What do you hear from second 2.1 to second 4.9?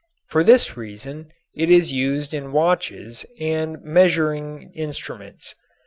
in watches and measuring